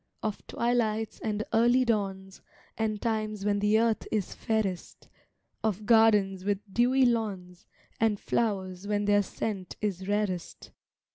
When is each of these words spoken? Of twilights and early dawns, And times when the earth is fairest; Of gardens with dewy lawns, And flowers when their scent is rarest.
Of 0.23 0.41
twilights 0.47 1.19
and 1.19 1.43
early 1.53 1.85
dawns, 1.85 2.41
And 2.75 2.99
times 2.99 3.45
when 3.45 3.59
the 3.59 3.77
earth 3.79 4.07
is 4.11 4.33
fairest; 4.33 5.07
Of 5.63 5.85
gardens 5.85 6.43
with 6.43 6.57
dewy 6.73 7.05
lawns, 7.05 7.67
And 7.99 8.19
flowers 8.19 8.87
when 8.87 9.05
their 9.05 9.21
scent 9.21 9.75
is 9.79 10.07
rarest. 10.07 10.71